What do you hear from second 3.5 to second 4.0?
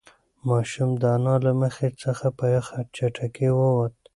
ووت.